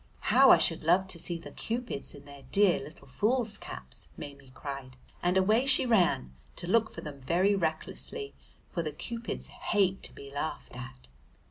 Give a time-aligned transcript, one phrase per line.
[0.33, 4.51] "How I should love to see the Cupids in their dear little fools' caps!" Maimie
[4.55, 8.33] cried, and away she ran to look for them very recklessly,
[8.67, 11.07] for the Cupids hate to be laughed at.